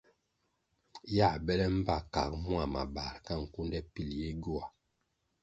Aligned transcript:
Yā 1.15 1.27
bele 1.45 1.65
mbpa 1.75 1.97
kag 2.13 2.31
mua 2.43 2.65
mabar 2.73 3.15
ka 3.25 3.33
nkunde 3.43 3.79
pil 3.93 4.09
ye 4.19 4.29
gyoa. 4.43 4.65